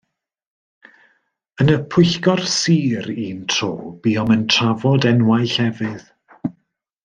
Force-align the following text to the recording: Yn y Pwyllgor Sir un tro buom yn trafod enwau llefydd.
Yn 1.65 1.69
y 1.73 1.75
Pwyllgor 1.95 2.41
Sir 2.55 3.11
un 3.27 3.45
tro 3.57 3.71
buom 4.07 4.35
yn 4.37 4.49
trafod 4.55 5.07
enwau 5.15 5.49
llefydd. 5.55 6.13